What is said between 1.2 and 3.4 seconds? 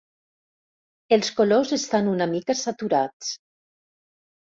colors estan una mica saturats.